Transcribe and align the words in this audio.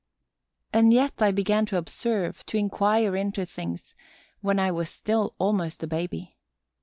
And 0.73 0.91
yet 0.91 1.21
I 1.21 1.29
began 1.31 1.67
to 1.67 1.77
observe, 1.77 2.43
to 2.47 2.57
inquire 2.57 3.15
into 3.15 3.45
things, 3.45 3.93
when 4.41 4.57
I 4.59 4.71
was 4.71 4.89
still 4.89 5.35
almost 5.37 5.83
a 5.83 5.87
baby. 5.87 6.37